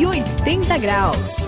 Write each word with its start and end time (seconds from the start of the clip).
180 0.00 0.78
graus. 0.78 1.46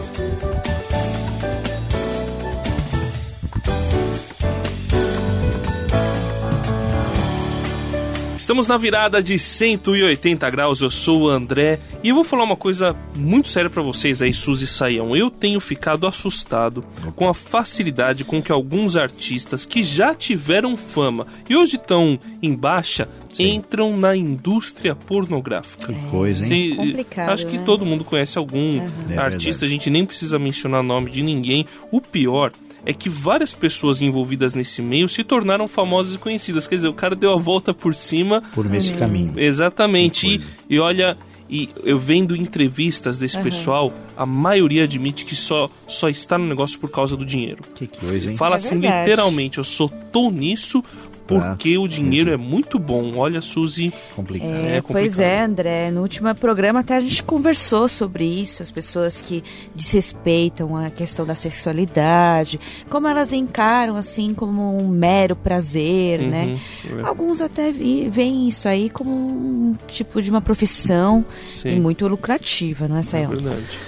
Estamos 8.53 8.69
na 8.69 8.77
virada 8.77 9.23
de 9.23 9.39
180 9.39 10.51
graus, 10.51 10.83
eu 10.83 10.91
sou 10.91 11.23
o 11.23 11.29
André 11.31 11.81
e 12.05 12.11
eu 12.11 12.15
vou 12.15 12.23
falar 12.23 12.45
uma 12.45 12.55
coisa 12.55 12.95
muito 13.17 13.49
séria 13.49 13.71
para 13.71 13.83
vocês 13.83 14.21
aí, 14.21 14.35
Suzy 14.35 14.67
Saião. 14.67 15.17
Eu 15.17 15.31
tenho 15.31 15.59
ficado 15.59 16.07
assustado 16.07 16.85
com 17.17 17.27
a 17.27 17.33
facilidade 17.33 18.27
com 18.27 18.43
que 18.43 18.53
alguns 18.53 18.95
artistas 18.95 19.65
que 19.65 19.83
já 19.83 20.15
tiveram 20.15 20.77
fama 20.77 21.27
e 21.49 21.57
hoje 21.57 21.77
estão 21.77 22.19
em 22.43 22.55
baixa 22.55 23.09
Sim. 23.33 23.55
entram 23.55 23.97
na 23.97 24.15
indústria 24.15 24.95
pornográfica. 24.95 25.91
Que 25.91 26.11
coisa, 26.11 26.45
hein? 26.45 26.73
Se, 26.73 26.77
Complicado, 26.77 27.31
acho 27.31 27.47
que 27.47 27.57
né? 27.57 27.65
todo 27.65 27.87
mundo 27.87 28.05
conhece 28.05 28.37
algum 28.37 28.79
uhum. 28.79 28.91
artista, 29.19 29.65
é 29.65 29.67
a 29.67 29.71
gente 29.71 29.89
nem 29.89 30.05
precisa 30.05 30.39
mencionar 30.39 30.81
o 30.81 30.83
nome 30.85 31.11
de 31.11 31.23
ninguém. 31.23 31.65
O 31.91 32.03
pior 32.03 32.53
é 32.85 32.93
que 32.93 33.09
várias 33.09 33.55
pessoas 33.55 34.01
envolvidas 34.01 34.55
nesse 34.55 34.83
meio 34.83 35.09
se 35.09 35.23
tornaram 35.23 35.69
famosas 35.69 36.15
e 36.15 36.19
conhecidas. 36.19 36.67
Quer 36.67 36.77
dizer, 36.77 36.89
o 36.89 36.95
cara 36.95 37.15
deu 37.15 37.33
a 37.33 37.37
volta 37.37 37.73
por 37.73 37.95
cima. 37.95 38.43
Por 38.55 38.73
esse 38.75 38.93
uhum. 38.93 38.99
caminho. 38.99 39.33
Exatamente. 39.37 40.27
E, 40.27 40.41
e, 40.75 40.79
olha, 40.79 41.17
e 41.49 41.69
eu 41.85 41.99
vendo 41.99 42.35
entrevistas 42.35 43.19
desse 43.19 43.37
uhum. 43.37 43.43
pessoal, 43.43 43.95
a 44.17 44.27
maioria 44.27 44.85
admite 44.85 45.25
que 45.25 45.37
só, 45.37 45.71
só 45.87 46.09
está 46.09 46.39
no 46.39 46.47
negócio 46.47 46.79
por 46.79 46.91
causa 46.91 47.17
do 47.17 47.25
dinheiro. 47.25 47.63
Que 47.75 47.87
coisa, 47.87 48.31
hein? 48.31 48.37
Fala 48.37 48.55
é 48.55 48.57
assim, 48.57 48.81
verdade. 48.81 49.11
literalmente, 49.11 49.59
eu 49.59 49.65
só 49.65 49.87
tô 49.89 50.31
nisso 50.31 50.83
porque 51.27 51.79
o 51.79 51.87
dinheiro 51.87 52.33
é 52.33 52.37
muito 52.37 52.79
bom. 52.79 53.17
Olha, 53.17 53.41
Suzy. 53.41 53.93
Complicado. 54.15 54.51
É, 54.51 54.77
é 54.77 54.81
complicado. 54.81 54.93
Pois 54.93 55.19
é, 55.19 55.43
André. 55.43 55.91
No 55.91 56.03
último 56.03 56.35
programa 56.35 56.81
até 56.81 56.97
a 56.97 57.01
gente 57.01 57.23
conversou 57.23 57.89
sobre 57.89 58.25
isso, 58.25 58.63
as 58.63 58.71
pessoas 58.71 59.21
que 59.21 59.43
desrespeitam 59.75 60.77
a 60.77 60.91
questão 60.91 61.25
da 61.25 61.35
sexualidade, 61.35 62.59
como 62.89 63.09
elas 63.09 63.33
encaram 63.33 63.97
assim 63.97 64.35
como 64.35 64.77
um 64.77 64.89
mero 64.89 65.37
prazer, 65.37 66.21
uhum, 66.21 66.29
né? 66.29 66.61
É. 66.99 67.07
Alguns 67.07 67.41
até 67.41 67.73
veem 67.73 68.49
isso 68.49 68.69
aí 68.69 68.91
como 68.91 69.11
um 69.11 69.75
tipo 69.87 70.21
de 70.21 70.31
uma 70.31 70.41
profissão 70.41 71.25
sim. 71.47 71.77
e 71.77 71.81
muito 71.81 72.07
lucrativa, 72.09 72.89
não 72.89 72.97
é, 72.97 73.03
Sayão? 73.03 73.33
É 73.33 73.37
verdade. 73.37 73.79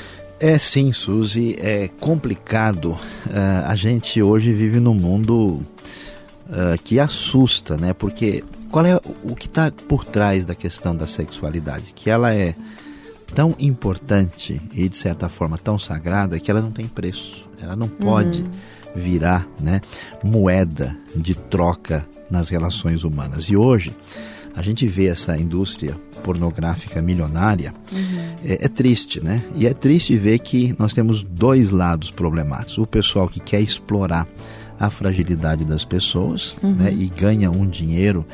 É 0.41 0.59
sim, 0.59 0.93
Suzy, 0.93 1.57
é 1.59 1.89
complicado. 2.01 2.91
Uh, 3.27 3.67
a 3.67 3.75
gente 3.77 4.21
hoje 4.21 4.53
vive 4.53 4.81
num 4.81 4.93
mundo 4.93 5.63
uh, 6.49 6.81
que 6.83 6.99
assusta, 6.99 7.77
né? 7.77 7.93
Porque 7.93 8.45
qual 8.71 8.85
é 8.85 9.01
o 9.23 9.35
que 9.35 9.47
está 9.47 9.71
por 9.71 10.05
trás 10.05 10.45
da 10.45 10.55
questão 10.55 10.97
da 10.97 11.07
sexualidade? 11.07 11.93
Que 11.95 12.11
ela 12.11 12.35
é 12.35 12.55
tão 13.35 13.55
importante 13.59 14.61
e 14.73 14.89
de 14.89 14.97
certa 14.97 15.29
forma 15.29 15.59
tão 15.59 15.79
sagrada 15.79 16.39
que 16.39 16.51
ela 16.51 16.61
não 16.61 16.71
tem 16.71 16.87
preço. 16.87 17.49
Ela 17.61 17.77
não 17.77 17.89
pode 17.89 18.43
uhum. 18.43 18.51
virar, 18.95 19.47
né, 19.61 19.81
moeda 20.23 20.97
de 21.15 21.35
troca 21.35 22.07
nas 22.31 22.49
relações 22.49 23.05
humanas. 23.05 23.45
E 23.45 23.57
hoje 23.57 23.95
a 24.55 24.63
gente 24.63 24.87
vê 24.87 25.07
essa 25.07 25.37
indústria 25.37 25.97
pornográfica 26.23 27.03
milionária, 27.03 27.75
uhum. 27.93 28.37
é, 28.45 28.65
é, 28.65 28.69
triste, 28.69 29.23
né? 29.23 29.45
E 29.55 29.67
é 29.67 29.75
triste 29.75 30.17
ver 30.17 30.39
que 30.39 30.75
nós 30.79 30.95
temos 30.95 31.23
dois 31.23 31.71
lados 31.71 32.11
problemáticos. 32.11 32.79
O 32.79 32.87
pessoal 32.87 33.29
que 33.29 33.41
quer 33.41 33.61
explorar 33.61 34.27
a 34.79 34.91
fragilidade 34.91 35.65
das 35.65 35.85
pessoas 35.85 36.57
uhum. 36.63 36.75
né, 36.75 36.93
e 36.93 37.07
ganha 37.07 37.51
um 37.51 37.67
dinheiro 37.67 38.27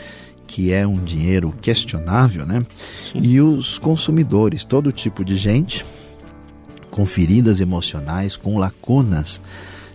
que 0.46 0.72
é 0.72 0.84
um 0.84 0.98
dinheiro 1.02 1.54
questionável, 1.62 2.44
né? 2.44 2.66
Sim. 3.12 3.20
E 3.20 3.40
os 3.40 3.78
consumidores, 3.78 4.64
todo 4.64 4.90
tipo 4.90 5.24
de 5.24 5.36
gente 5.36 5.84
com 6.90 7.06
feridas 7.06 7.60
emocionais, 7.60 8.36
com 8.36 8.58
lacunas 8.58 9.40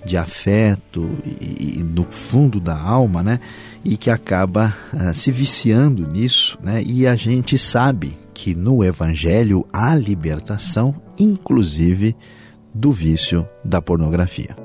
de 0.05 0.15
afeto 0.15 1.09
e, 1.25 1.79
e 1.79 1.83
no 1.83 2.03
fundo 2.03 2.59
da 2.59 2.79
alma, 2.79 3.21
né? 3.21 3.39
E 3.83 3.97
que 3.97 4.09
acaba 4.09 4.73
uh, 4.93 5.13
se 5.13 5.31
viciando 5.31 6.07
nisso, 6.07 6.57
né? 6.63 6.81
E 6.83 7.05
a 7.05 7.15
gente 7.15 7.57
sabe 7.57 8.17
que 8.33 8.55
no 8.55 8.83
Evangelho 8.83 9.65
há 9.73 9.93
libertação, 9.95 10.95
inclusive 11.19 12.15
do 12.73 12.91
vício 12.91 13.47
da 13.63 13.81
pornografia. 13.81 14.64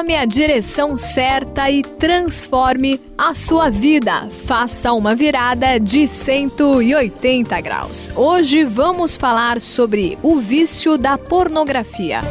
Tome 0.00 0.16
a 0.16 0.24
direção 0.24 0.96
certa 0.96 1.70
e 1.70 1.82
transforme 1.82 2.98
a 3.18 3.34
sua 3.34 3.68
vida. 3.68 4.30
Faça 4.46 4.94
uma 4.94 5.14
virada 5.14 5.78
de 5.78 6.08
180 6.08 7.60
graus. 7.60 8.10
Hoje 8.16 8.64
vamos 8.64 9.14
falar 9.14 9.60
sobre 9.60 10.18
o 10.22 10.38
vício 10.38 10.96
da 10.96 11.18
pornografia. 11.18 12.22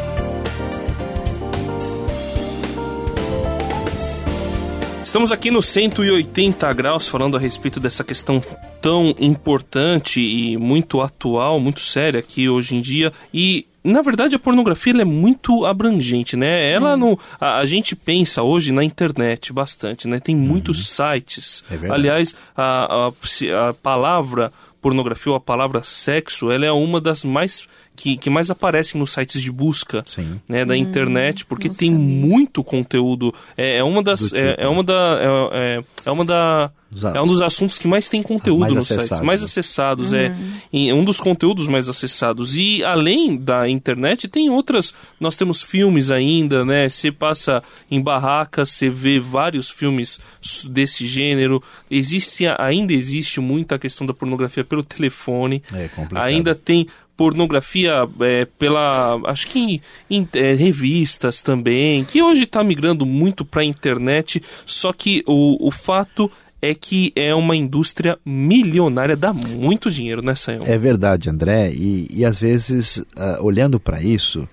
Estamos 5.04 5.30
aqui 5.30 5.52
no 5.52 5.62
180 5.62 6.72
graus 6.72 7.06
falando 7.06 7.36
a 7.36 7.40
respeito 7.40 7.78
dessa 7.78 8.02
questão 8.02 8.42
tão 8.80 9.14
importante 9.20 10.20
e 10.20 10.56
muito 10.56 11.00
atual, 11.00 11.60
muito 11.60 11.78
séria 11.78 12.18
aqui 12.18 12.48
hoje 12.48 12.74
em 12.74 12.80
dia. 12.80 13.12
E 13.32 13.64
na 13.82 14.02
verdade, 14.02 14.36
a 14.36 14.38
pornografia 14.38 14.92
é 15.00 15.04
muito 15.04 15.64
abrangente, 15.64 16.36
né? 16.36 16.70
Ela 16.70 16.96
não. 16.96 17.18
A, 17.40 17.58
a, 17.58 17.64
gente 17.64 17.96
pensa 17.96 18.42
hoje 18.42 18.72
na 18.72 18.84
internet 18.84 19.52
bastante, 19.52 20.06
né? 20.06 20.20
Tem 20.20 20.36
muitos 20.36 20.78
uhum. 20.78 21.12
sites. 21.14 21.64
É 21.70 21.90
Aliás, 21.90 22.36
a, 22.56 23.08
a, 23.08 23.68
a 23.68 23.74
palavra 23.74 24.52
pornografia 24.80 25.32
ou 25.32 25.36
a 25.36 25.40
palavra 25.40 25.82
sexo, 25.82 26.50
ela 26.50 26.64
é 26.64 26.72
uma 26.72 27.00
das 27.00 27.24
mais 27.24 27.68
que, 27.96 28.16
que 28.16 28.30
mais 28.30 28.50
aparecem 28.50 28.98
nos 28.98 29.12
sites 29.12 29.42
de 29.42 29.52
busca 29.52 30.02
né, 30.48 30.64
da 30.64 30.72
hum, 30.72 30.76
internet, 30.76 31.44
porque 31.44 31.68
tem 31.68 31.92
sabia. 31.92 32.06
muito 32.06 32.64
conteúdo. 32.64 33.34
É, 33.56 33.78
é 33.78 33.84
uma 33.84 34.02
das. 34.02 34.32
É, 34.32 34.52
tipo. 34.52 34.66
é, 34.66 34.68
uma 34.68 34.82
da. 34.82 35.18
É, 35.20 35.78
é, 35.78 35.84
é 36.06 36.10
uma 36.10 36.24
da. 36.24 36.70
É 37.14 37.22
um 37.22 37.26
dos 37.26 37.40
assuntos 37.40 37.78
que 37.78 37.86
mais 37.86 38.08
tem 38.08 38.20
conteúdo 38.20 38.60
mais 38.62 38.74
nos 38.74 38.88
sites, 38.88 39.20
mais 39.20 39.40
né? 39.42 39.44
acessados. 39.44 40.12
É 40.12 40.34
uhum. 40.72 40.88
É 40.88 40.94
um 40.94 41.04
dos 41.04 41.20
conteúdos 41.20 41.68
mais 41.68 41.88
acessados. 41.88 42.56
E 42.56 42.82
além 42.82 43.36
da 43.36 43.68
internet, 43.68 44.26
tem 44.26 44.50
outras. 44.50 44.92
Nós 45.20 45.36
temos 45.36 45.62
filmes 45.62 46.10
ainda, 46.10 46.64
né? 46.64 46.88
Você 46.88 47.12
passa 47.12 47.62
em 47.88 48.02
barracas, 48.02 48.70
você 48.70 48.88
vê 48.88 49.20
vários 49.20 49.70
filmes 49.70 50.20
desse 50.68 51.06
gênero. 51.06 51.62
Existe, 51.88 52.44
ainda 52.58 52.92
existe 52.92 53.40
muita 53.40 53.78
questão 53.78 54.04
da 54.04 54.12
pornografia 54.12 54.64
pelo 54.64 54.82
telefone. 54.82 55.62
É 55.72 55.86
complicado. 55.88 56.24
Ainda 56.24 56.56
tem 56.56 56.88
pornografia 57.20 58.08
é, 58.20 58.46
pela 58.46 59.20
acho 59.26 59.46
que 59.46 59.58
em, 59.58 59.82
em 60.08 60.26
é, 60.32 60.54
revistas 60.54 61.42
também 61.42 62.02
que 62.02 62.22
hoje 62.22 62.44
está 62.44 62.64
migrando 62.64 63.04
muito 63.04 63.44
para 63.44 63.60
a 63.60 63.64
internet 63.64 64.42
só 64.64 64.90
que 64.90 65.22
o, 65.26 65.68
o 65.68 65.70
fato 65.70 66.32
é 66.62 66.74
que 66.74 67.12
é 67.14 67.34
uma 67.34 67.54
indústria 67.54 68.18
milionária, 68.24 69.16
dá 69.16 69.34
muito 69.34 69.90
dinheiro, 69.90 70.22
né, 70.22 70.34
Sayão? 70.34 70.62
É 70.66 70.76
verdade, 70.76 71.30
André, 71.30 71.72
e, 71.72 72.06
e 72.10 72.22
às 72.22 72.38
vezes, 72.38 72.98
uh, 72.98 73.42
olhando 73.42 73.80
para 73.80 74.02
isso, 74.02 74.46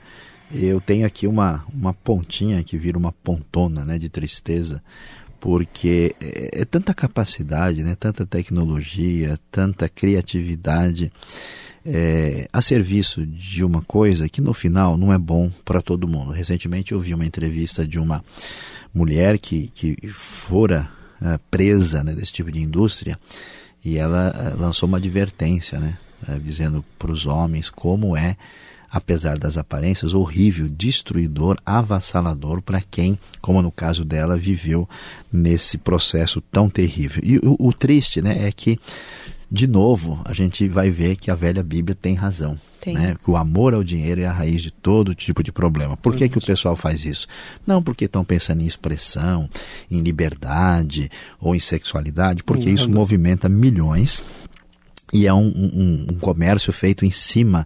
eu 0.53 0.79
tenho 0.79 1.06
aqui 1.06 1.27
uma, 1.27 1.66
uma 1.73 1.94
pontinha 1.94 2.63
que 2.63 2.77
vira 2.77 2.97
uma 2.97 3.11
pontona 3.11 3.83
né, 3.83 3.97
de 3.97 4.07
tristeza, 4.07 4.81
porque 5.39 6.15
é, 6.21 6.61
é 6.61 6.65
tanta 6.65 6.93
capacidade, 6.93 7.83
né, 7.83 7.95
tanta 7.95 8.25
tecnologia, 8.25 9.39
tanta 9.51 9.87
criatividade 9.87 11.11
é, 11.85 12.47
a 12.51 12.61
serviço 12.61 13.25
de 13.25 13.63
uma 13.63 13.81
coisa 13.81 14.27
que 14.27 14.41
no 14.41 14.53
final 14.53 14.97
não 14.97 15.13
é 15.13 15.17
bom 15.17 15.50
para 15.63 15.81
todo 15.81 16.07
mundo. 16.07 16.31
Recentemente 16.31 16.91
eu 16.91 17.00
vi 17.00 17.13
uma 17.13 17.25
entrevista 17.25 17.88
de 17.88 17.97
uma 17.97 18.23
mulher 18.94 19.38
que, 19.39 19.69
que 19.69 19.95
fora 20.09 20.89
é, 21.21 21.39
presa 21.50 22.03
né, 22.03 22.13
desse 22.13 22.33
tipo 22.33 22.51
de 22.51 22.59
indústria 22.59 23.17
e 23.83 23.97
ela 23.97 24.29
é, 24.29 24.62
lançou 24.62 24.88
uma 24.88 24.97
advertência, 24.97 25.79
né, 25.79 25.97
é, 26.27 26.38
dizendo 26.38 26.83
para 27.00 27.12
os 27.12 27.25
homens 27.25 27.69
como 27.69 28.17
é, 28.17 28.35
apesar 28.89 29.38
das 29.38 29.57
aparências, 29.57 30.13
horrível, 30.13 30.68
destruidor, 30.68 31.57
avassalador 31.66 32.62
para 32.62 32.81
quem, 32.81 33.19
como 33.42 33.62
no 33.62 33.72
caso 33.72 34.06
dela, 34.06 34.38
viveu 34.38 34.88
nesse 35.31 35.78
processo 35.78 36.42
tão 36.42 36.69
terrível. 36.69 37.22
E 37.24 37.38
o, 37.39 37.56
o 37.60 37.74
triste 37.74 38.22
né, 38.22 38.48
é 38.48 38.51
que 38.51 38.80
de 39.50 39.66
novo, 39.66 40.19
a 40.25 40.34
gente 40.34 40.68
vai 40.68 40.89
ver 40.89 41.16
que 41.16 41.31
a 41.31 41.36
velha 41.36 41.63
Bíblia 41.63 41.95
tem 42.00 42.13
razão. 42.13 42.60
Né? 42.86 43.16
Que 43.22 43.30
o 43.30 43.36
amor 43.36 43.74
ao 43.74 43.84
dinheiro 43.84 44.22
é 44.22 44.25
a 44.25 44.31
raiz 44.31 44.62
de 44.62 44.72
todo 44.72 45.16
tipo 45.16 45.42
de 45.42 45.51
problema. 45.51 45.98
Por 45.98 46.16
que, 46.16 46.30
que 46.30 46.38
o 46.38 46.42
pessoal 46.42 46.75
faz 46.75 47.06
isso? 47.06 47.28
Não 47.66 47.84
porque 47.84 48.06
estão 48.06 48.24
pensando 48.24 48.62
em 48.62 48.68
expressão, 48.68 49.50
em 49.92 50.01
liberdade 50.01 51.10
ou 51.39 51.56
em 51.56 51.60
sexualidade, 51.60 52.44
porque 52.44 52.69
isso 52.69 52.89
movimenta 52.89 53.50
milhões 53.50 54.24
e 55.13 55.25
é 55.25 55.33
um, 55.33 55.48
um, 55.48 56.07
um 56.12 56.19
comércio 56.19 56.71
feito 56.74 57.06
em 57.06 57.12
cima 57.12 57.65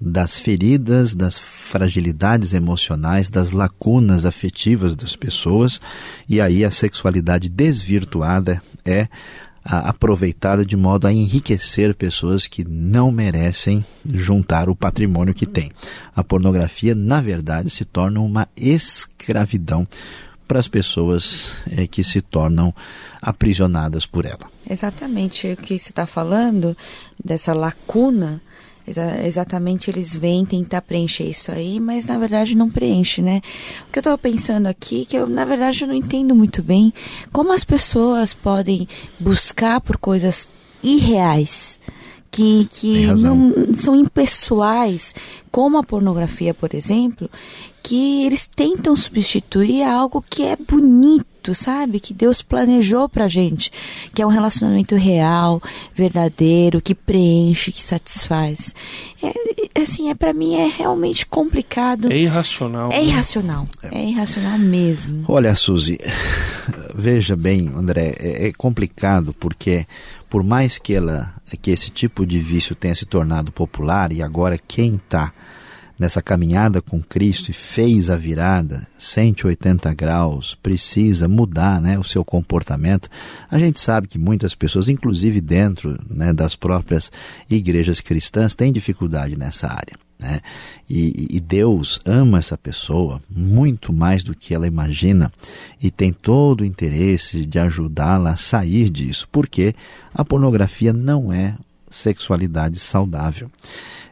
das 0.00 0.38
feridas, 0.38 1.14
das 1.14 1.38
fragilidades 1.38 2.54
emocionais, 2.54 3.28
das 3.28 3.52
lacunas 3.52 4.24
afetivas 4.24 4.96
das 4.96 5.14
pessoas, 5.14 5.80
e 6.28 6.40
aí 6.40 6.64
a 6.64 6.70
sexualidade 6.70 7.48
desvirtuada 7.48 8.62
é 8.84 9.08
aproveitada 9.62 10.64
de 10.64 10.76
modo 10.76 11.06
a 11.06 11.12
enriquecer 11.12 11.94
pessoas 11.94 12.46
que 12.46 12.66
não 12.66 13.10
merecem 13.12 13.84
juntar 14.06 14.70
o 14.70 14.74
patrimônio 14.74 15.34
que 15.34 15.44
têm. 15.46 15.70
A 16.16 16.24
pornografia, 16.24 16.94
na 16.94 17.20
verdade, 17.20 17.68
se 17.68 17.84
torna 17.84 18.20
uma 18.20 18.48
escravidão 18.56 19.86
para 20.50 20.58
as 20.58 20.66
pessoas 20.66 21.54
é, 21.70 21.86
que 21.86 22.02
se 22.02 22.20
tornam 22.20 22.74
aprisionadas 23.22 24.04
por 24.04 24.26
ela. 24.26 24.50
Exatamente 24.68 25.46
o 25.52 25.56
que 25.56 25.78
você 25.78 25.90
está 25.90 26.08
falando, 26.08 26.76
dessa 27.24 27.52
lacuna, 27.52 28.42
exa 28.84 29.24
exatamente 29.24 29.88
eles 29.92 30.12
vêm 30.12 30.44
tentar 30.44 30.82
preencher 30.82 31.22
isso 31.22 31.52
aí, 31.52 31.78
mas 31.78 32.04
na 32.04 32.18
verdade 32.18 32.56
não 32.56 32.68
preenche, 32.68 33.22
né? 33.22 33.40
O 33.86 33.92
que 33.92 34.00
eu 34.00 34.00
estou 34.00 34.18
pensando 34.18 34.66
aqui, 34.66 35.06
que 35.06 35.16
eu 35.16 35.28
na 35.28 35.44
verdade 35.44 35.82
eu 35.82 35.86
não 35.88 35.94
entendo 35.94 36.34
muito 36.34 36.64
bem 36.64 36.92
como 37.30 37.52
as 37.52 37.62
pessoas 37.62 38.34
podem 38.34 38.88
buscar 39.20 39.80
por 39.80 39.98
coisas 39.98 40.48
irreais 40.82 41.78
que, 42.30 42.68
que 42.70 43.06
não 43.06 43.52
são 43.76 43.96
impessoais, 43.96 45.14
como 45.50 45.78
a 45.78 45.82
pornografia, 45.82 46.54
por 46.54 46.74
exemplo, 46.74 47.28
que 47.82 48.24
eles 48.24 48.46
tentam 48.46 48.94
substituir 48.94 49.82
algo 49.82 50.24
que 50.28 50.44
é 50.44 50.56
bonito, 50.56 51.54
sabe? 51.54 51.98
Que 51.98 52.14
Deus 52.14 52.42
planejou 52.42 53.08
pra 53.08 53.26
gente, 53.26 53.72
que 54.14 54.22
é 54.22 54.26
um 54.26 54.30
relacionamento 54.30 54.94
real, 54.94 55.60
verdadeiro, 55.94 56.80
que 56.80 56.94
preenche, 56.94 57.72
que 57.72 57.82
satisfaz. 57.82 58.74
É, 59.22 59.80
assim, 59.80 60.10
é 60.10 60.14
para 60.14 60.32
mim 60.32 60.54
é 60.54 60.68
realmente 60.68 61.26
complicado. 61.26 62.12
É 62.12 62.18
irracional. 62.18 62.92
É 62.92 62.98
né? 62.98 63.04
irracional. 63.06 63.66
É. 63.82 63.98
é 63.98 64.08
irracional 64.10 64.58
mesmo. 64.58 65.24
Olha, 65.26 65.54
Suzy, 65.56 65.98
veja 67.00 67.34
bem, 67.34 67.68
André, 67.74 68.14
é, 68.18 68.48
é 68.48 68.52
complicado 68.52 69.34
porque 69.34 69.86
por 70.28 70.44
mais 70.44 70.78
que 70.78 70.94
ela 70.94 71.34
que 71.60 71.70
esse 71.70 71.90
tipo 71.90 72.24
de 72.24 72.38
vício 72.38 72.76
tenha 72.76 72.94
se 72.94 73.04
tornado 73.06 73.50
popular 73.50 74.12
e 74.12 74.22
agora 74.22 74.56
quem 74.56 74.94
está 74.94 75.32
nessa 75.98 76.22
caminhada 76.22 76.80
com 76.80 77.02
Cristo 77.02 77.50
e 77.50 77.52
fez 77.52 78.08
a 78.08 78.16
virada 78.16 78.88
180 78.98 79.92
graus, 79.92 80.56
precisa 80.62 81.28
mudar 81.28 81.78
né, 81.78 81.98
o 81.98 82.04
seu 82.04 82.24
comportamento. 82.24 83.10
A 83.50 83.58
gente 83.58 83.78
sabe 83.78 84.08
que 84.08 84.18
muitas 84.18 84.54
pessoas, 84.54 84.88
inclusive 84.88 85.42
dentro 85.42 85.98
né, 86.08 86.32
das 86.32 86.56
próprias 86.56 87.12
igrejas 87.50 88.00
cristãs, 88.00 88.54
têm 88.54 88.72
dificuldade 88.72 89.36
nessa 89.36 89.68
área. 89.68 90.09
Né? 90.20 90.40
E, 90.88 91.28
e, 91.30 91.40
Deus 91.40 92.00
ama 92.04 92.38
essa 92.38 92.58
pessoa 92.58 93.22
muito 93.30 93.92
mais 93.92 94.22
do 94.22 94.34
que 94.34 94.54
ela 94.54 94.66
imagina 94.66 95.32
e 95.82 95.90
tem 95.90 96.12
todo 96.12 96.60
o 96.60 96.64
interesse 96.64 97.46
de 97.46 97.58
ajudá-la 97.58 98.32
a 98.32 98.36
sair 98.36 98.90
disso, 98.90 99.26
porque 99.32 99.74
a 100.12 100.22
pornografia 100.24 100.92
não 100.92 101.32
é 101.32 101.54
sexualidade 101.90 102.78
saudável 102.78 103.50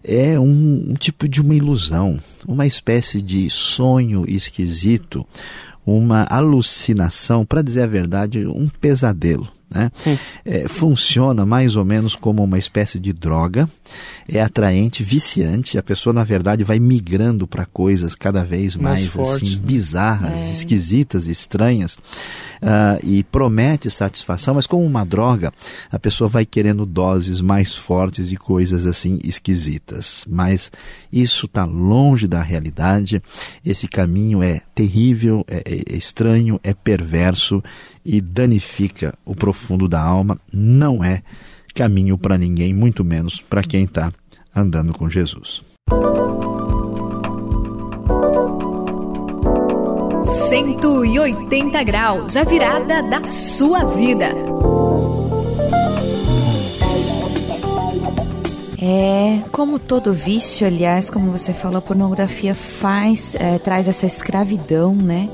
é 0.02 0.38
um, 0.38 0.90
um 0.90 0.94
tipo 0.94 1.28
de 1.28 1.40
uma 1.40 1.54
ilusão, 1.54 2.18
uma 2.46 2.66
espécie 2.66 3.20
de 3.20 3.50
sonho 3.50 4.24
esquisito, 4.28 5.26
uma 5.84 6.26
alucinação, 6.30 7.44
para 7.44 7.62
dizer 7.62 7.82
a 7.82 7.86
verdade, 7.86 8.46
um 8.46 8.68
pesadelo. 8.68 9.48
Né? 9.70 9.92
É, 10.44 10.66
funciona 10.66 11.44
mais 11.44 11.76
ou 11.76 11.84
menos 11.84 12.16
como 12.16 12.42
uma 12.42 12.58
espécie 12.58 12.98
de 12.98 13.12
droga, 13.12 13.68
é 14.26 14.40
atraente, 14.40 15.02
viciante. 15.02 15.76
A 15.76 15.82
pessoa, 15.82 16.12
na 16.12 16.24
verdade, 16.24 16.64
vai 16.64 16.78
migrando 16.78 17.46
para 17.46 17.66
coisas 17.66 18.14
cada 18.14 18.42
vez 18.42 18.74
mais, 18.76 19.02
mais 19.02 19.12
fortes, 19.12 19.48
assim, 19.48 19.60
né? 19.60 19.66
bizarras, 19.66 20.38
é. 20.38 20.50
esquisitas, 20.50 21.26
estranhas, 21.26 21.96
uh, 21.96 22.98
e 23.02 23.22
promete 23.24 23.90
satisfação, 23.90 24.54
mas 24.54 24.66
como 24.66 24.84
uma 24.84 25.04
droga, 25.04 25.52
a 25.90 25.98
pessoa 25.98 26.28
vai 26.28 26.46
querendo 26.46 26.86
doses 26.86 27.40
mais 27.40 27.74
fortes 27.74 28.28
de 28.28 28.36
coisas 28.36 28.86
assim 28.86 29.18
esquisitas. 29.22 30.24
Mas 30.26 30.70
isso 31.12 31.46
está 31.46 31.64
longe 31.64 32.26
da 32.26 32.40
realidade. 32.40 33.22
Esse 33.64 33.86
caminho 33.86 34.42
é 34.42 34.62
terrível, 34.74 35.44
é, 35.46 35.62
é 35.66 35.96
estranho, 35.96 36.58
é 36.62 36.72
perverso 36.72 37.62
e 38.10 38.22
danifica 38.22 39.14
o 39.22 39.36
profundo 39.36 39.86
da 39.86 40.00
alma, 40.00 40.40
não 40.50 41.04
é 41.04 41.22
caminho 41.74 42.16
para 42.16 42.38
ninguém, 42.38 42.72
muito 42.72 43.04
menos 43.04 43.38
para 43.38 43.62
quem 43.62 43.84
está 43.84 44.10
andando 44.56 44.94
com 44.94 45.10
Jesus. 45.10 45.62
Cento 50.48 51.04
e 51.04 51.18
oitenta 51.18 51.82
graus, 51.82 52.34
a 52.34 52.44
virada 52.44 53.02
da 53.02 53.22
sua 53.24 53.84
vida. 53.84 54.34
É, 58.80 59.42
como 59.52 59.78
todo 59.78 60.14
vício, 60.14 60.66
aliás, 60.66 61.10
como 61.10 61.30
você 61.30 61.52
falou, 61.52 61.76
a 61.76 61.82
pornografia 61.82 62.54
faz, 62.54 63.34
é, 63.34 63.58
traz 63.58 63.86
essa 63.86 64.06
escravidão, 64.06 64.94
né? 64.94 65.28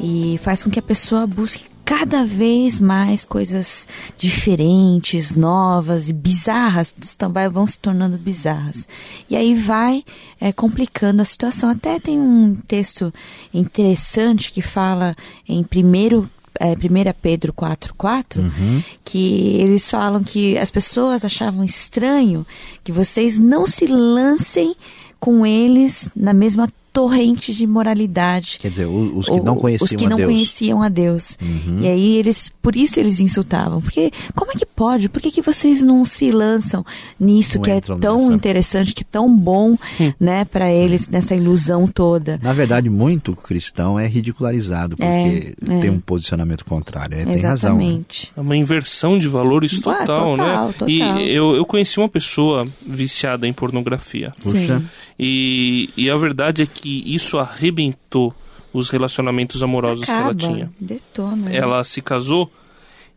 E 0.00 0.38
faz 0.42 0.62
com 0.62 0.70
que 0.70 0.78
a 0.78 0.82
pessoa 0.82 1.26
busque 1.26 1.71
cada 1.84 2.24
vez 2.24 2.80
mais 2.80 3.24
coisas 3.24 3.86
diferentes, 4.16 5.34
novas 5.34 6.08
e 6.08 6.12
bizarras 6.12 6.94
também 7.16 7.48
vão 7.48 7.66
se 7.66 7.78
tornando 7.78 8.16
bizarras. 8.16 8.88
E 9.28 9.36
aí 9.36 9.54
vai 9.54 10.04
é, 10.40 10.52
complicando 10.52 11.22
a 11.22 11.24
situação. 11.24 11.70
Até 11.70 11.98
tem 11.98 12.18
um 12.18 12.54
texto 12.66 13.12
interessante 13.52 14.52
que 14.52 14.62
fala 14.62 15.16
em 15.48 15.62
primeiro 15.62 16.28
é, 16.60 16.72
1 16.72 16.76
Pedro 17.20 17.52
4,4, 17.52 18.38
uhum. 18.38 18.82
que 19.04 19.56
eles 19.60 19.90
falam 19.90 20.22
que 20.22 20.56
as 20.58 20.70
pessoas 20.70 21.24
achavam 21.24 21.64
estranho 21.64 22.46
que 22.84 22.92
vocês 22.92 23.38
não 23.38 23.66
se 23.66 23.86
lancem 23.86 24.76
com 25.18 25.46
eles 25.46 26.08
na 26.14 26.32
mesma 26.32 26.68
torrente 26.92 27.54
de 27.54 27.66
moralidade. 27.66 28.58
Quer 28.60 28.70
dizer, 28.70 28.86
os 28.86 29.26
que 29.26 29.40
não 29.40 29.56
conheciam 29.56 29.84
os 29.84 29.90
que 29.90 30.06
não 30.06 30.16
a 30.16 30.16
Deus. 30.16 30.32
conheciam 30.32 30.82
a 30.82 30.88
Deus. 30.88 31.38
Uhum. 31.40 31.80
E 31.80 31.88
aí 31.88 32.16
eles, 32.16 32.52
por 32.60 32.76
isso 32.76 33.00
eles 33.00 33.18
insultavam. 33.18 33.80
Porque 33.80 34.12
como 34.34 34.50
é 34.52 34.54
que 34.54 34.66
pode? 34.66 35.08
Por 35.08 35.22
que, 35.22 35.30
que 35.30 35.40
vocês 35.40 35.82
não 35.82 36.04
se 36.04 36.30
lançam 36.30 36.84
nisso 37.18 37.56
não 37.56 37.62
que 37.62 37.70
é 37.70 37.80
tão 37.80 38.18
nessa. 38.18 38.32
interessante, 38.34 38.94
que 38.94 39.02
é 39.02 39.06
tão 39.10 39.34
bom, 39.34 39.76
hum. 39.98 40.12
né, 40.20 40.44
para 40.44 40.70
eles 40.70 41.08
nessa 41.08 41.34
ilusão 41.34 41.88
toda? 41.88 42.38
Na 42.42 42.52
verdade, 42.52 42.90
muito 42.90 43.34
cristão 43.34 43.98
é 43.98 44.06
ridicularizado 44.06 44.96
porque 44.96 45.54
é, 45.66 45.76
é. 45.76 45.80
tem 45.80 45.90
um 45.90 46.00
posicionamento 46.00 46.64
contrário. 46.64 47.16
É, 47.18 47.24
tem 47.24 47.40
razão. 47.40 47.78
Né? 47.78 48.00
É 48.36 48.40
uma 48.40 48.56
inversão 48.56 49.18
de 49.18 49.28
valores 49.28 49.80
total, 49.80 50.02
ah, 50.02 50.06
total 50.06 50.36
né? 50.36 50.72
Total. 50.72 50.90
E 50.90 51.34
eu, 51.34 51.56
eu 51.56 51.64
conheci 51.64 51.98
uma 51.98 52.08
pessoa 52.08 52.68
viciada 52.86 53.48
em 53.48 53.52
pornografia. 53.52 54.32
Puxa. 54.42 54.82
E, 55.18 55.90
e 55.96 56.10
a 56.10 56.16
verdade 56.16 56.62
é 56.62 56.66
que 56.66 56.81
que 56.82 57.14
isso 57.14 57.38
arrebentou 57.38 58.34
os 58.72 58.90
relacionamentos 58.90 59.62
amorosos 59.62 60.08
Acaba, 60.08 60.34
que 60.34 60.44
ela 60.44 60.54
tinha. 60.54 60.72
Detona. 60.80 61.36
Né? 61.36 61.56
Ela 61.56 61.84
se 61.84 62.02
casou 62.02 62.50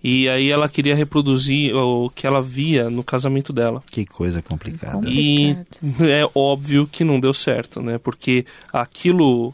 e 0.04 0.30
aí 0.30 0.52
ela 0.52 0.70
queria 0.70 0.96
reproduzir 0.96 1.76
o 1.76 2.12
que 2.12 2.28
ela 2.28 2.40
via 2.40 2.92
no 2.92 3.04
casamento 3.04 3.52
dela. 3.52 3.82
Que 3.90 4.06
coisa 4.06 4.40
complicada. 4.40 5.10
E 5.10 5.58
é 6.02 6.30
óbvio 6.36 6.86
que 6.86 7.04
não 7.04 7.20
deu 7.20 7.34
certo, 7.34 7.82
né? 7.82 7.98
Porque 7.98 8.46
aquilo 8.72 9.52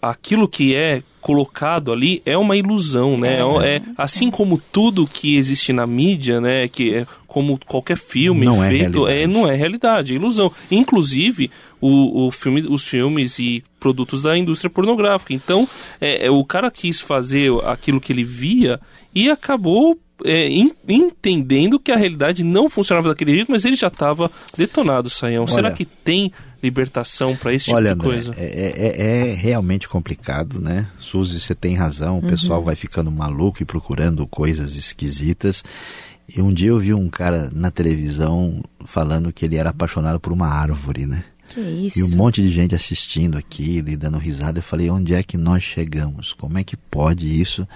aquilo 0.00 0.48
que 0.48 0.74
é 0.74 1.02
colocado 1.20 1.92
ali 1.92 2.22
é 2.24 2.38
uma 2.38 2.56
ilusão, 2.56 3.18
né? 3.18 3.36
É, 3.62 3.76
é, 3.76 3.82
assim 3.98 4.30
como 4.30 4.60
tudo 4.70 5.06
que 5.06 5.36
existe 5.36 5.72
na 5.72 5.86
mídia, 5.86 6.40
né? 6.40 6.68
Que 6.68 6.94
é 6.94 7.06
como 7.26 7.58
qualquer 7.66 7.98
filme 7.98 8.46
não 8.46 8.64
é 8.64 8.68
feito, 8.68 9.06
é, 9.06 9.22
é 9.22 9.26
não 9.26 9.46
é 9.46 9.54
realidade, 9.54 10.12
é 10.14 10.16
ilusão. 10.16 10.50
Inclusive 10.70 11.50
o, 11.82 12.28
o 12.28 12.30
filme, 12.30 12.62
os 12.62 12.86
filmes 12.86 13.40
e 13.40 13.62
produtos 13.80 14.22
da 14.22 14.38
indústria 14.38 14.70
pornográfica. 14.70 15.34
Então, 15.34 15.68
é, 16.00 16.26
é 16.26 16.30
o 16.30 16.44
cara 16.44 16.70
quis 16.70 17.00
fazer 17.00 17.52
aquilo 17.64 18.00
que 18.00 18.12
ele 18.12 18.22
via 18.22 18.80
e 19.12 19.28
acabou 19.28 19.98
é, 20.24 20.48
entendendo 20.88 21.80
que 21.80 21.90
a 21.90 21.96
realidade 21.96 22.44
não 22.44 22.70
funcionava 22.70 23.08
daquele 23.08 23.34
jeito, 23.34 23.50
mas 23.50 23.64
ele 23.64 23.74
já 23.74 23.88
estava 23.88 24.30
detonado, 24.56 25.10
Saião. 25.10 25.42
Olha, 25.42 25.52
Será 25.52 25.72
que 25.72 25.84
tem 25.84 26.32
libertação 26.62 27.34
para 27.34 27.52
esse 27.52 27.64
tipo 27.64 27.76
olha, 27.76 27.96
de 27.96 28.00
coisa? 28.00 28.32
É, 28.36 28.44
é, 28.44 29.30
é, 29.30 29.34
realmente 29.34 29.88
complicado, 29.88 30.60
né? 30.60 30.86
Suzy, 30.96 31.40
você 31.40 31.54
tem 31.54 31.74
razão. 31.74 32.18
O 32.18 32.22
uhum. 32.22 32.28
pessoal 32.28 32.62
vai 32.62 32.76
ficando 32.76 33.10
maluco 33.10 33.60
e 33.60 33.66
procurando 33.66 34.24
coisas 34.28 34.76
esquisitas. 34.76 35.64
E 36.28 36.40
um 36.40 36.52
dia 36.52 36.68
eu 36.68 36.78
vi 36.78 36.94
um 36.94 37.08
cara 37.08 37.50
na 37.52 37.72
televisão 37.72 38.62
falando 38.84 39.32
que 39.32 39.44
ele 39.44 39.56
era 39.56 39.70
apaixonado 39.70 40.20
por 40.20 40.32
uma 40.32 40.46
árvore, 40.46 41.04
né? 41.04 41.24
Que 41.54 41.60
isso? 41.60 41.98
E 41.98 42.02
um 42.02 42.16
monte 42.16 42.40
de 42.42 42.50
gente 42.50 42.74
assistindo 42.74 43.36
aquilo 43.36 43.90
e 43.90 43.96
dando 43.96 44.18
risada. 44.18 44.58
Eu 44.58 44.62
falei, 44.62 44.90
onde 44.90 45.14
é 45.14 45.22
que 45.22 45.36
nós 45.36 45.62
chegamos? 45.62 46.32
Como 46.32 46.58
é 46.58 46.64
que 46.64 46.76
pode 46.76 47.40
isso 47.40 47.66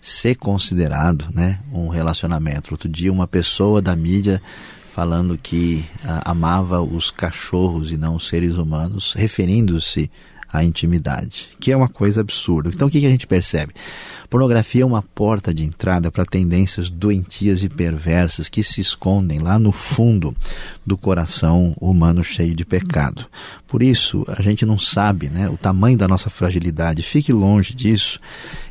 ser 0.00 0.34
considerado 0.34 1.26
né, 1.32 1.60
um 1.72 1.88
relacionamento? 1.88 2.72
Outro 2.72 2.88
dia 2.88 3.12
uma 3.12 3.26
pessoa 3.26 3.80
da 3.80 3.96
mídia 3.96 4.42
falando 4.94 5.36
que 5.36 5.84
uh, 6.04 6.22
amava 6.24 6.80
os 6.80 7.10
cachorros 7.10 7.90
e 7.90 7.96
não 7.96 8.14
os 8.14 8.28
seres 8.28 8.56
humanos, 8.56 9.12
referindo-se 9.14 10.08
à 10.52 10.62
intimidade, 10.62 11.48
que 11.58 11.72
é 11.72 11.76
uma 11.76 11.88
coisa 11.88 12.20
absurda. 12.20 12.70
Então 12.72 12.86
o 12.86 12.90
que, 12.90 13.00
que 13.00 13.06
a 13.06 13.10
gente 13.10 13.26
percebe? 13.26 13.74
Pornografia 14.34 14.82
é 14.82 14.84
uma 14.84 15.00
porta 15.00 15.54
de 15.54 15.62
entrada 15.62 16.10
para 16.10 16.24
tendências 16.24 16.90
doentias 16.90 17.62
e 17.62 17.68
perversas 17.68 18.48
que 18.48 18.64
se 18.64 18.80
escondem 18.80 19.38
lá 19.38 19.60
no 19.60 19.70
fundo 19.70 20.34
do 20.84 20.98
coração 20.98 21.72
humano 21.80 22.24
cheio 22.24 22.52
de 22.52 22.64
pecado. 22.64 23.26
Por 23.64 23.80
isso, 23.80 24.24
a 24.26 24.42
gente 24.42 24.66
não 24.66 24.76
sabe 24.76 25.28
né, 25.28 25.48
o 25.48 25.56
tamanho 25.56 25.96
da 25.96 26.08
nossa 26.08 26.28
fragilidade. 26.30 27.04
Fique 27.04 27.32
longe 27.32 27.72
disso 27.76 28.18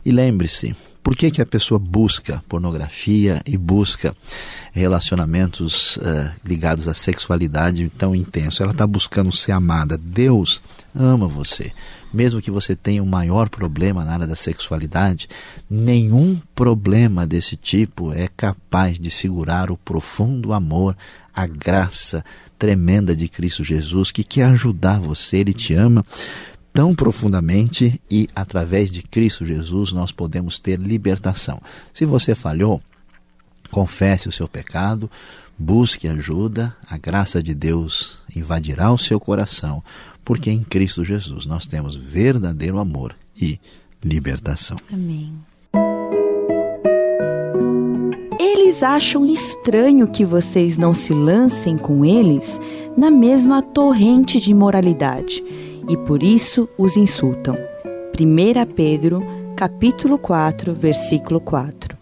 e 0.03 0.11
lembre-se, 0.11 0.75
por 1.01 1.15
que, 1.15 1.31
que 1.31 1.41
a 1.41 1.45
pessoa 1.45 1.79
busca 1.79 2.43
pornografia 2.49 3.41
e 3.45 3.55
busca 3.55 4.13
relacionamentos 4.73 5.95
uh, 5.95 6.29
ligados 6.43 6.89
à 6.89 6.93
sexualidade 6.93 7.89
tão 7.97 8.13
intenso? 8.13 8.61
Ela 8.61 8.73
está 8.73 8.85
buscando 8.85 9.31
ser 9.31 9.53
amada. 9.53 9.97
Deus 9.97 10.61
ama 10.93 11.25
você. 11.25 11.71
Mesmo 12.13 12.41
que 12.41 12.51
você 12.51 12.75
tenha 12.75 13.01
um 13.01 13.07
maior 13.07 13.49
problema 13.49 14.05
na 14.05 14.13
área 14.13 14.27
da 14.27 14.35
sexualidade, 14.35 15.27
nenhum 15.69 16.39
problema 16.53 17.25
desse 17.25 17.55
tipo 17.55 18.13
é 18.13 18.27
capaz 18.27 18.99
de 18.99 19.09
segurar 19.09 19.71
o 19.71 19.77
profundo 19.77 20.53
amor, 20.53 20.95
a 21.33 21.47
graça 21.47 22.23
tremenda 22.59 23.15
de 23.15 23.27
Cristo 23.27 23.63
Jesus, 23.63 24.11
que 24.11 24.23
quer 24.23 24.45
ajudar 24.45 24.99
você, 24.99 25.37
Ele 25.37 25.53
te 25.53 25.73
ama 25.73 26.05
tão 26.71 26.95
profundamente 26.95 28.01
e 28.09 28.27
através 28.35 28.91
de 28.91 29.03
Cristo 29.03 29.45
Jesus 29.45 29.93
nós 29.93 30.11
podemos 30.11 30.57
ter 30.57 30.79
libertação. 30.79 31.61
Se 31.93 32.03
você 32.03 32.33
falhou, 32.33 32.81
confesse 33.69 34.27
o 34.27 34.31
seu 34.31 34.47
pecado, 34.47 35.09
busque 35.57 36.07
ajuda, 36.07 36.75
a 36.89 36.97
graça 36.97 37.41
de 37.43 37.53
Deus 37.53 38.17
invadirá 38.35 38.91
o 38.91 38.97
seu 38.97 39.19
coração, 39.19 39.83
porque 40.23 40.49
em 40.49 40.63
Cristo 40.63 41.03
Jesus 41.03 41.45
nós 41.45 41.65
temos 41.65 41.95
verdadeiro 41.95 42.79
amor 42.79 43.15
e 43.39 43.59
libertação. 44.03 44.77
Amém. 44.91 45.33
Eles 48.39 48.83
acham 48.83 49.25
estranho 49.25 50.09
que 50.09 50.25
vocês 50.25 50.77
não 50.77 50.93
se 50.93 51.13
lancem 51.13 51.77
com 51.77 52.03
eles 52.03 52.59
na 52.97 53.09
mesma 53.09 53.61
torrente 53.61 54.39
de 54.39 54.51
imoralidade 54.51 55.43
e 55.87 55.97
por 55.97 56.23
isso 56.23 56.67
os 56.77 56.97
insultam. 56.97 57.55
1 58.19 58.73
Pedro, 58.73 59.21
capítulo 59.55 60.17
4, 60.17 60.73
versículo 60.73 61.39
4. 61.39 61.92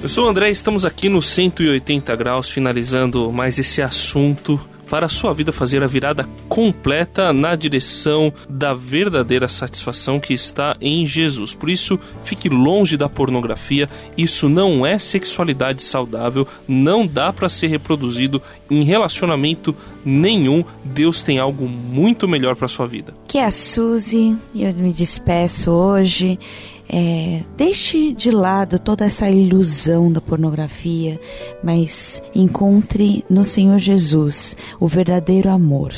Eu 0.00 0.08
sou 0.08 0.26
o 0.26 0.28
André, 0.28 0.48
estamos 0.48 0.84
aqui 0.84 1.08
no 1.08 1.20
180 1.20 2.14
graus 2.14 2.48
finalizando 2.48 3.32
mais 3.32 3.58
esse 3.58 3.82
assunto 3.82 4.60
para 4.88 5.06
a 5.06 5.08
sua 5.08 5.34
vida 5.34 5.52
fazer 5.52 5.82
a 5.82 5.88
virada 5.88 6.26
completa 6.48 7.32
na 7.32 7.56
direção 7.56 8.32
da 8.48 8.72
verdadeira 8.72 9.48
satisfação 9.48 10.20
que 10.20 10.32
está 10.32 10.76
em 10.80 11.04
Jesus. 11.04 11.52
Por 11.52 11.68
isso, 11.68 11.98
fique 12.24 12.48
longe 12.48 12.96
da 12.96 13.08
pornografia. 13.08 13.88
Isso 14.16 14.48
não 14.48 14.86
é 14.86 14.98
sexualidade 14.98 15.82
saudável, 15.82 16.46
não 16.66 17.04
dá 17.04 17.32
para 17.32 17.48
ser 17.48 17.66
reproduzido 17.66 18.40
em 18.70 18.84
relacionamento 18.84 19.74
nenhum. 20.04 20.64
Deus 20.84 21.24
tem 21.24 21.40
algo 21.40 21.68
muito 21.68 22.28
melhor 22.28 22.54
para 22.54 22.68
sua 22.68 22.86
vida. 22.86 23.12
Que 23.26 23.38
é 23.38 23.44
a 23.44 23.50
Suzy, 23.50 24.36
eu 24.54 24.72
me 24.74 24.92
despeço 24.92 25.72
hoje. 25.72 26.38
É, 26.88 27.42
deixe 27.56 28.12
de 28.14 28.30
lado 28.30 28.78
toda 28.78 29.04
essa 29.04 29.28
ilusão 29.28 30.10
da 30.10 30.20
pornografia, 30.20 31.20
mas 31.62 32.22
encontre 32.34 33.24
no 33.28 33.44
Senhor 33.44 33.78
Jesus 33.78 34.56
o 34.80 34.88
verdadeiro 34.88 35.50
amor. 35.50 35.92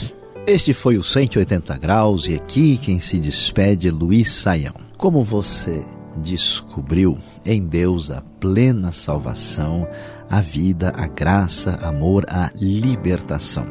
Este 0.46 0.74
foi 0.74 0.98
o 0.98 1.04
180 1.04 1.78
Graus 1.78 2.26
e 2.26 2.34
aqui 2.34 2.76
quem 2.78 3.00
se 3.00 3.18
despede 3.18 3.86
é 3.86 3.92
Luiz 3.92 4.32
Saião. 4.32 4.74
Como 4.98 5.22
você 5.22 5.84
descobriu 6.16 7.16
em 7.46 7.64
Deus 7.64 8.10
a 8.10 8.20
plena 8.40 8.90
salvação, 8.90 9.86
a 10.28 10.40
vida, 10.40 10.92
a 10.96 11.06
graça, 11.06 11.78
amor, 11.82 12.24
a 12.28 12.50
libertação. 12.60 13.66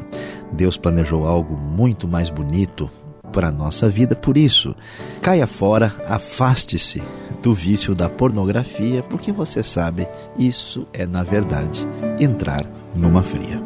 Deus 0.52 0.76
planejou 0.76 1.26
algo 1.26 1.56
muito 1.56 2.08
mais 2.08 2.30
bonito 2.30 2.90
para 3.30 3.48
a 3.48 3.52
nossa 3.52 3.88
vida. 3.88 4.14
Por 4.14 4.36
isso, 4.36 4.74
caia 5.22 5.46
fora, 5.46 5.94
afaste-se 6.08 7.02
do 7.42 7.54
vício 7.54 7.94
da 7.94 8.08
pornografia, 8.08 9.02
porque 9.02 9.32
você 9.32 9.62
sabe, 9.62 10.06
isso 10.36 10.86
é, 10.92 11.06
na 11.06 11.22
verdade, 11.22 11.86
entrar 12.18 12.66
numa 12.94 13.22
fria. 13.22 13.62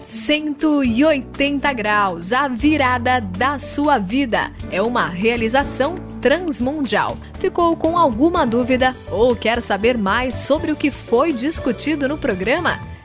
Cento 0.00 0.84
e 0.84 1.04
oitenta 1.04 1.72
graus, 1.72 2.32
a 2.32 2.46
virada 2.46 3.20
da 3.20 3.58
sua 3.58 3.98
vida. 3.98 4.52
É 4.70 4.80
uma 4.80 5.08
realização 5.08 5.96
transmundial. 6.20 7.16
Ficou 7.40 7.76
com 7.76 7.98
alguma 7.98 8.46
dúvida 8.46 8.94
ou 9.10 9.34
quer 9.34 9.60
saber 9.60 9.98
mais 9.98 10.36
sobre 10.36 10.70
o 10.70 10.76
que 10.76 10.90
foi 10.90 11.32
discutido 11.32 12.08
no 12.08 12.16
programa? 12.16 12.89